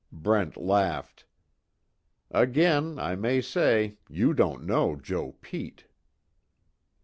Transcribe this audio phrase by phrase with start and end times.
[0.11, 1.25] Brent laughed:
[2.31, 5.85] "Again, I may say, you don't know Joe Pete."